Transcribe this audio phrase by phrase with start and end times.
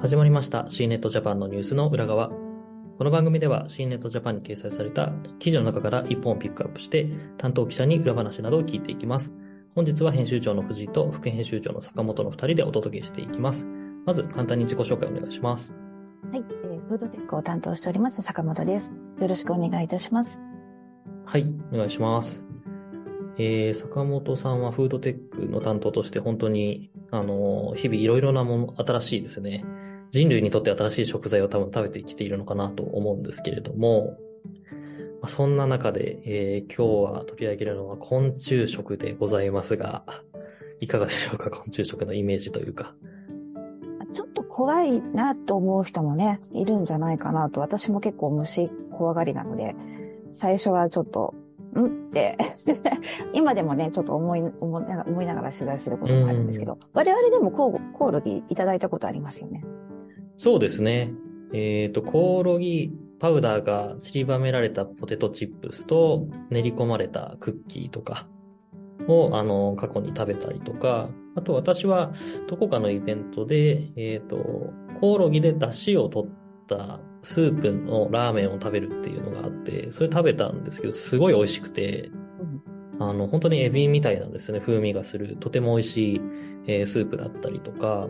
[0.00, 2.28] 始まりました C ネットジャパンのニュースの裏側。
[2.28, 9.32] この番組では C ネットジャパンに掲載された記事の中から一本をピックアップして担当記者に裏話などを聞いていきます。
[9.74, 13.66] 本日は編集長の藤井と副編集長の坂本の2人でお届けしていきます。
[14.06, 15.74] まず簡単に自己紹介お願いします。
[16.30, 18.94] はい、えー、フードテックを担当しております坂本です。
[19.20, 20.40] よろしくお願いいたします。
[21.24, 22.44] はい、お願いします。
[23.36, 29.64] えー、坂本さんはフードテックの担当として本当に、あのー日々いろいろなもの、新しいですね。
[30.10, 34.16] 人類にとって新しい食材を多分食べてきているのかなと思うんですけれども、
[35.20, 40.04] まあそんな中で、えー今日は取り上げるのは昆虫食でございますが、
[40.80, 41.50] いかがでしょうか？
[41.50, 42.94] 昆虫食のイメージというか。
[44.14, 47.60] ちょっと怖いなと思う人もね、いるんじゃないかなと。
[47.60, 49.76] 私も結構虫怖がりなので、
[50.32, 51.34] 最初はちょっと、
[51.76, 52.08] ん？
[52.08, 52.38] って、
[53.34, 54.80] 今でもね、ちょっと思い、思
[55.22, 59.62] いながら取材することもあるんですけど、我々でもコオコオロギいただいたことありますよね。
[60.38, 61.12] そうですね。
[61.52, 68.28] えっ、と、コオロギパウダーが散りばめられたポテトチップスと練り込まれたクッキーとか
[69.08, 72.12] を、あの、過去に食べたりとか、あと私は
[72.46, 76.30] どこかのイベントで、えっ、と、コオロギで出汁を取っ
[76.68, 82.12] たスープのラーメンを食べるっていうのがあって、それ食べたんですけど、すごい美味しくて、
[83.00, 85.36] あの、本当にエビみたいなんですね、風味がする。
[85.40, 86.20] とても美味しい、
[86.68, 88.08] えースープだったりとか、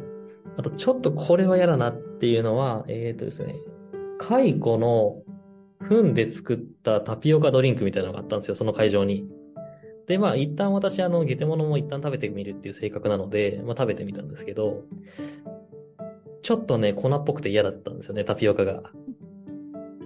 [0.59, 3.55] あと、ちょっとこれは嫌だなっていうのは、えっ、とですね、
[4.19, 5.23] 蚕の
[5.81, 9.29] 糞で作ったタピオカドリンクみたいなのがあったんですよ、その会場に。
[10.09, 14.83] で、まあ、一旦私、あの、ゲテモノも一旦食べてみるっていう性格なので、まあ、食べてみたんですけど、
[16.43, 18.83] ちょっとね、粉っぽくて嫌だったんですよね、タピオカが。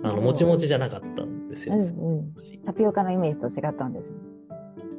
[0.03, 1.77] あの、うんもちもちじゃなかったんですよ。
[1.77, 2.35] うんうん。
[2.67, 4.19] タピオカのイメージと違ったんですね。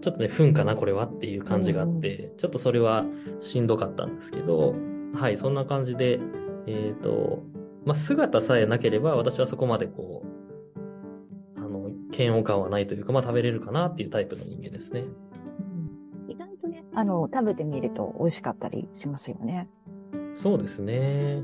[0.01, 3.05] ちょっとね、糞かな、これはっていう感じがあって、ちょっとそれは
[3.39, 4.73] しんどかったんですけど、
[5.13, 6.19] はい、そんな感じで、
[6.67, 7.43] えっ、と、
[7.85, 10.23] まあ、姿さえなければ、私はそこまでこ
[11.55, 15.05] う、あの、嫌悪感はないというか、まあ、食べれるかなっていうタイプの人間ですね。
[16.27, 19.69] 意外とね、あの、食べてみると美味しかったりしますよね。
[20.33, 21.43] そうですね。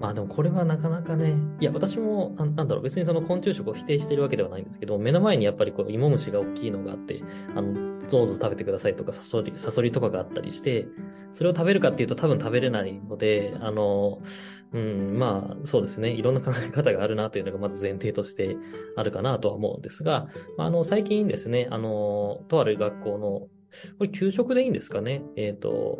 [0.00, 7.22] まあでもこれはなかなかね、いや私もなんなんだろう別にその昆虫食を否定しているわけではないんですけど、目の前にやっぱりこう芋虫が大きいのがあって、
[7.54, 10.86] あの、どうぞ食べてくださいとかサソリ、サソリとかがあったりして、
[11.34, 14.22] それを食べるかっていうと多分食べれないので、あの、
[14.72, 18.56] うん、まあそうですね、いろんな考え方があるなというのがまず前提として
[18.96, 23.28] あるかなとは思うんですが、まあ、あの最近ですね、あの、とある学校の、
[23.98, 25.98] これ給食でいいんですかね、えっ、と、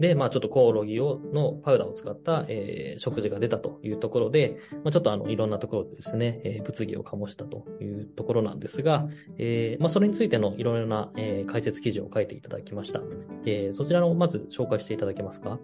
[0.00, 9.08] で、まあちょっとコオロギを、のパウダーを使った、えー食事が出たというところで、まあちょっとあの、いろんなところでですね、えー物議を醸したというところなんですが、
[9.38, 13.00] えーまあそれについてのいろいろな、えー解説記事を書いていただきました。
[13.46, 15.58] えーそちらのまず紹介していただけますか？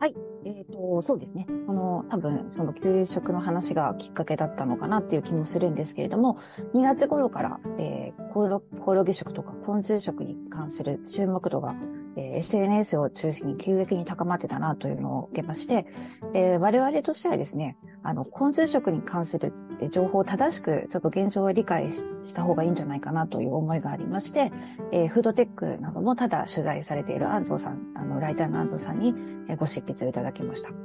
[0.00, 1.46] はいえっ、と、そうですね。
[1.68, 6.38] あの、多分、その給食の話がきっかけだったのかなっていう気もするんですけれども、
[6.74, 11.74] 2月頃から、えーコオロギ食とか昆虫食に関する注目度が、
[12.16, 15.86] えー SNS を中心に急激に高まってたなというのを受けまして、
[16.34, 19.52] えー我々としてはですね、あの、昆虫食に関する
[19.90, 21.92] 情報を正しく、ちょっと現状を理解
[22.24, 24.52] した方がいいんじゃないかなという思いがありまして、
[24.92, 29.14] えーフードテックなどもただ取材されている安藤さん、あの、ライターの安藤さんに、
[29.58, 30.70] ご執筆をいただきました。
[30.70, 30.78] うん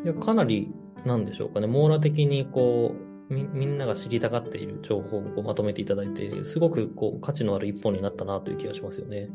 [0.00, 0.04] うん。
[0.04, 0.72] いや、かなり、
[1.04, 9.30] なんでしょうかね、網羅的にこう、み、みんなが知りたがっている情報をまとめていただいて、すごくこう、価値のある一本になったなという気がしますよね。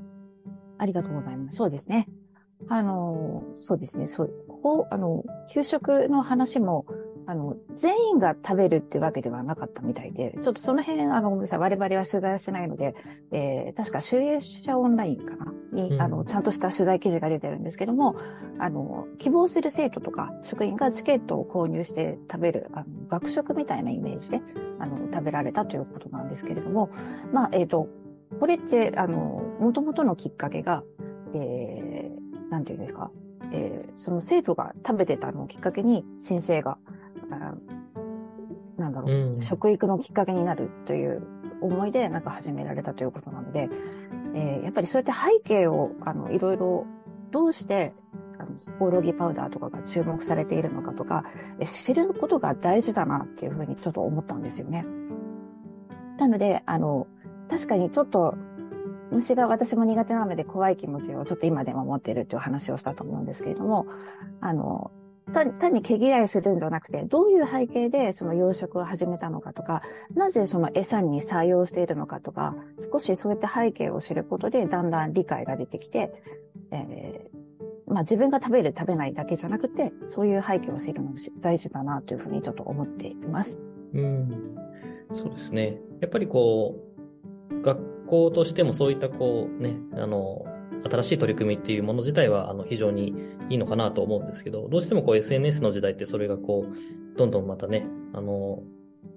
[0.78, 1.58] ありがとうございます。
[1.58, 2.08] そうですね。
[2.68, 4.06] あの、そうですね。
[4.06, 6.86] そう、こう、あの、給食の話も、
[7.30, 12.96] あの、全員が食べるっていうわけではなかったみたいで、ちょっとその辺、あの、ごめんなさい我々は取材はしてないので、
[13.30, 16.02] えー、確か集英社オンラインかなに、うん。
[16.02, 18.16] あの、ちゃんとした取材記事が出てるんですけども、
[18.58, 24.42] あの、希望する生徒とか職員がチケットを購入して食べる、あの、学食みたいなイメージで、
[24.80, 26.90] あの、食べられたということなんですけれども、
[27.32, 27.90] まあ、えっ、と、
[28.40, 30.84] これって、あの、元々のきっかけが、
[31.36, 33.12] えー、なんていうんですか、
[33.52, 36.78] えー、その生徒が食べてたのをきっかけに先生が、
[37.09, 37.09] あ
[38.78, 41.22] なんだろう、うん食育のきっかけになるという
[41.62, 43.70] 思いでなんか始められたということなので、
[44.34, 46.86] えーやっぱりそうやって背景を、あの、いろいろ、
[47.32, 47.92] どうして、
[48.40, 48.50] あの、
[48.80, 51.24] コオロギパウダーとかが注目されているのかとか、
[51.60, 54.86] え知ることが大事だなっていうふうにちょっと思ったんですよね。
[56.18, 57.08] なので、あの、
[57.50, 58.36] 確かにちょっと、
[59.12, 63.88] 虫が私も苦手なので怖い気持ちをちょっと今でも持っているという話をしたと思うんですけれども、
[64.40, 64.99] あの、単
[65.32, 69.82] 単に毛嫌いするんじゃなくて、どういう背景でその養殖を始めたのかとか、
[70.16, 72.56] なぜその餌に採用しているのかとか、
[72.92, 76.12] 少しそういった背景を知ることで、だんだん理解が出てきて、
[76.72, 77.40] えー
[77.90, 83.60] まあ自分が食べる食べないだけじゃなくて、そういう背景を知るのが大事だなというふうにちょっと思っています。
[83.94, 84.56] うん。
[85.14, 85.80] そうですね。
[86.00, 86.76] やっぱりこ
[87.50, 90.46] う、学校としてもそういったこうね、あの、
[90.90, 93.14] 新しい取り組みっていうもの自体はあの非常に
[93.50, 98.64] いいのかなと思うんですけど、どうしてもこう SNS の時代ってそれがこう、どんどんまたね、あの、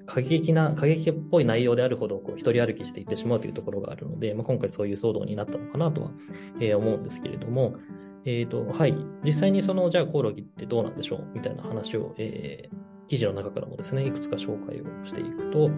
[0.06, 6.10] 過激な、過激っぽい内容であるほど、こう、一人歩きしていってしまうというところがあるので、まあ、今回そういう騒動になったのかなとは、
[6.60, 7.76] えー、思うんですけれども、
[8.24, 8.96] えっ、ー、と、はい。
[9.24, 15.70] 実際にその、じゃあコオロギってどうなんでしょうみたいな話を、えー、記事の中からもですね、いくつか紹介をしていくと、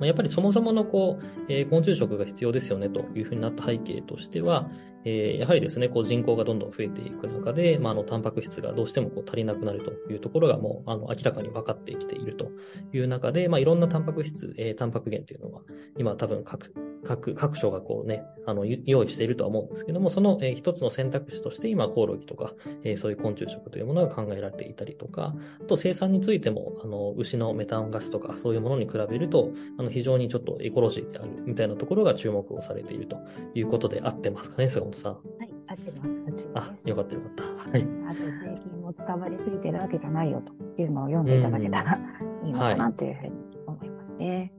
[0.00, 4.70] ま、やっぱりそもそものこう、えー、昆虫食が必要ですよねというふうになった背景としては、
[5.04, 12.50] えー、やはりですね、こう人口がどんどん増えていく中で、まあ、あの、タンパク質がどうしてもこう足りなくなるというところがもう、あの、明らかに分かってきていると
[12.92, 15.62] いう中で、まあ、いろんなタンパク質、えー、タンパク源というのは、
[15.98, 33.18] 今多分各、各、各所がこうね、あの、用意しているとは思うんですけども、その、えー、一つの選択肢として今、コオロギとか、えー、そういう昆虫食というものが考えられていたりとか、あと生産についても、あの、牛のメタンガスとか、そういうものに比べると、あの、非常にちょっとエコロジーであるみたいなところが注目をされていると
[33.54, 35.12] いうことで合ってますかね、菅本さん。
[35.12, 36.24] はい、合ってます。
[36.54, 37.42] あ、よかったよかった。
[37.70, 37.86] はい。
[38.08, 41.98] あと、税金も捕まりすぎてるわけじゃないよというのを読んでいただけたら
[42.44, 43.32] いいのかなというふうに
[43.66, 44.52] 思いますね。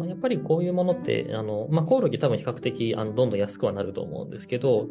[0.00, 4.88] はいまあ、やっぱりこういうものって、あの、まあ、コオロギ多分比較的、あの、どんどん安くはなると思うんですけど、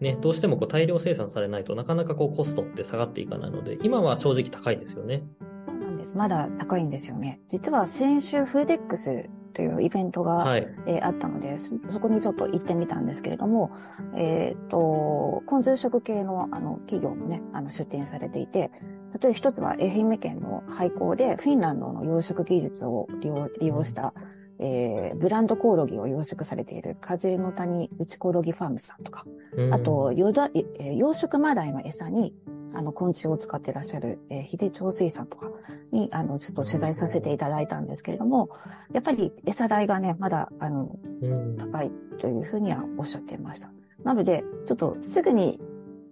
[0.00, 5.22] ね、どうしてもこう大量生産されないとなかなかこうコストって下がっていかないので、今は正直高いですよね。
[5.66, 6.16] そうなんです。
[6.16, 7.40] まだ高いんですよね。
[7.48, 13.70] 実は先週フーデックスというイベントが、はい、えー、あったのでそこにちょっと行ってみたんですけれども、
[14.16, 18.72] えっ、ー、と、昆虫食系のあの企業もね、あの出展されていて、
[19.20, 24.14] 例えば一つは愛媛県の廃校でフィンランドの養殖技術を利用利用した、
[24.64, 29.24] えー、ブランドコオロギを養殖されている風の谷内コオロギファームさんとか、
[29.72, 32.32] あと、よだ、えー、養殖マダイの餌に、
[32.72, 35.50] あの、昆虫を使ってらっしゃる、えー、秀長水産とか
[35.90, 38.50] に、あの、ちょっと取材させていただいたんですけれども、
[38.92, 40.96] やっぱり餌代がね、まだ、あの、
[41.58, 43.72] 高いというふうにはおっしゃっていました。
[44.04, 45.60] なので、ちょっとすぐに、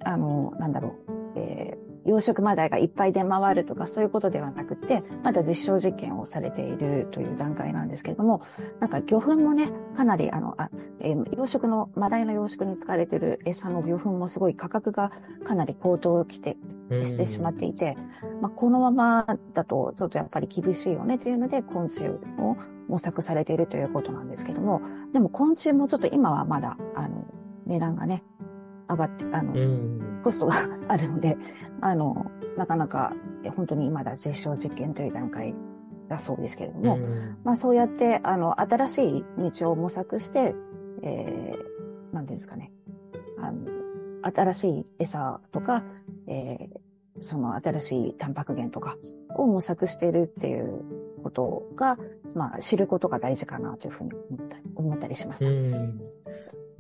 [0.05, 8.43] あの、なんだろう、えー、養殖マダイがいっぱい出回るとかそういうことではなくて、まだ実証実験をされているという段階なんですけれども、
[8.81, 10.71] なんか魚粉もね、かなりあの、あ
[11.01, 15.13] えー、養殖の、マダイの養殖に使われている餌の魚粉もすごい価格が
[15.45, 16.57] かなり高騰きて、
[16.91, 17.97] してしまっていて、
[18.41, 22.57] まあ、このままだとちょっとやっぱり厳しいよねというので、昆虫を
[22.89, 24.81] 模索されているということなんですけども、
[25.13, 27.25] でも昆虫もちょっと今はまだ、あの、
[27.67, 28.25] 値段がね、
[28.89, 29.53] 上がって、あの、
[30.23, 31.37] コストがあるので、
[31.81, 33.13] あの、なかなか
[33.57, 35.55] 本当にまだ実証実験という段階
[36.09, 36.99] だそうですけれども、
[37.45, 40.55] まあそうやって、あの、新しい道を模索して、
[41.03, 42.73] えー、なんですかね、
[43.39, 43.67] あの、
[44.23, 45.85] 新しい餌とか、
[46.27, 48.97] えー、その新しいタンパク源とか
[49.37, 50.83] を模索しているっていう
[51.23, 51.99] ことが、
[52.35, 55.51] まあ知ることが大事かなというふうに思った思ったりしました。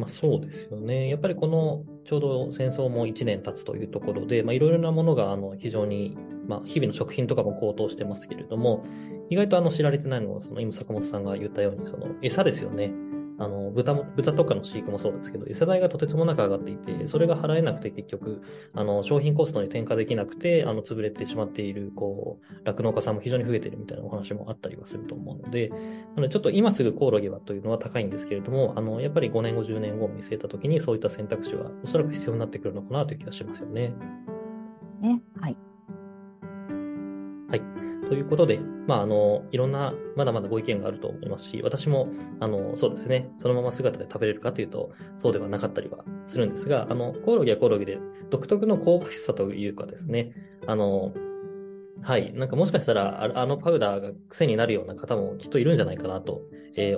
[0.01, 1.11] まあそうですよね。
[1.11, 6.17] やっぱりこのちょうど戦争も1年経つというところで、いろいろなものがあの非常に、
[6.49, 8.83] まあ日々の食品とかも高騰してますけれども、
[9.29, 12.91] 意外とあの知られてないのは、その今坂本さんが言ったように、その餌ですよね。
[13.41, 18.43] あの、豚も、豚とかの飼育もそうですけど、餌代がとてつもなく上がっていて、それが払えなくて結局、
[18.75, 25.77] あの、商品コストに転嫁できなくて、あの、潰れてしまっている、こう、酪農家さんも非常に増えているみたいなお話もあったりはすると思うので、な
[26.17, 33.95] のでちょっと今すぐコオロギはというのは高いんですけれども、あの、やっぱり5年後、10年後を見据えたときに、そういった選択肢はおそらく必要になってくるのかなという気がしますよね。
[34.83, 35.23] ですね。
[35.41, 35.57] はい。
[37.49, 37.63] はい。
[38.07, 42.09] ということで、まあ、あの、いろんな、まだまだご意見があると思いますし、私も、
[42.41, 50.33] あの、そうですね、そのまま姿で食べれるかというと、そうではなかったりはするんですが、あの、コオロギはコオロギで、独特の香ばしさというかですね、
[50.67, 51.15] あの、
[52.03, 52.33] はい。
[52.33, 56.43] なんかもしかしたら、あのパウダーが癖になるような方もきっといるんじゃないかなと、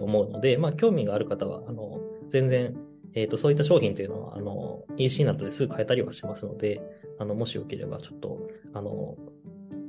[0.00, 2.74] 思うので、まあ、興味がある方は、あの、全然、
[3.14, 6.80] えっ、ー、と、そういった商品というのは、あの、EC などですぐ買えたりはしますので、
[7.18, 9.16] あの、もしよければ、ちょっと、あの、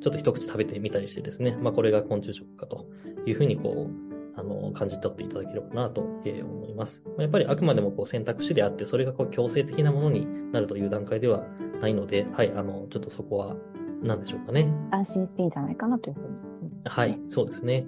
[0.04, 2.88] ちょっと一口食べてみたりしてですね、まあ、これが昆虫食かと
[3.26, 7.02] いうふうにこう、あの、感じ取っていただければなと思います。
[7.18, 11.46] やっぱりあくまでもこう選択肢であって、それがこう強制的なものになるという段階では
[11.80, 13.56] ないので、はい、あの、ちょっとそこは、
[14.02, 14.68] 何でしょうかね。
[14.92, 17.86] 安心していいんじゃないかなというふうに、はい、そうですね。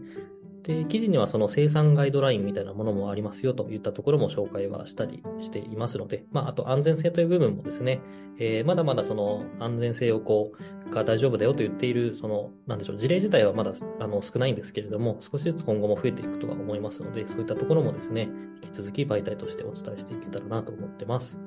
[0.65, 8.01] で、記事にはその生産ガイドラインみたいなものもありますよといったところも紹介はしたりしていますので、まあ、あと安全性という部分もですね、
[8.39, 10.53] えー、まだまだその安全性をこ
[10.88, 18.27] う、が大丈夫だよと言っている、その、なんでしょう、事例自体はまだあの少ないんですけれども、少しずつ今後も増えていくとは思いますので、そういったところもですね、
[18.63, 21.38] 引き続き媒体としてお伝えしていけたらなと思ってます。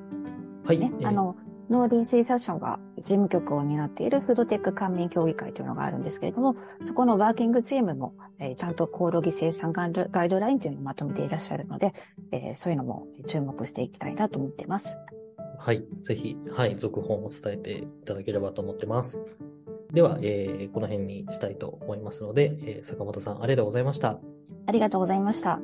[0.64, 0.78] はい。
[0.78, 1.34] ね、あの、
[1.70, 11.94] 農林水産省が事務局を担っているフードテック官民協議会というのがあるんですけれども、そこのワーキングチームも、えー、ちゃんとコオロギ生産ガイドガイドラインというのをまとめていらっしゃるので、
[12.32, 14.96] えー、そういうのも注目していきたいなと思っています。
[15.58, 15.84] はい。
[16.02, 19.22] ぜひ、はい、続報を伝えていただければと思ってます。
[19.92, 24.18] では、えー、この辺にしたいと思いますので、えー、坂本さんありがとうございました。
[24.66, 25.60] ありがとうございました。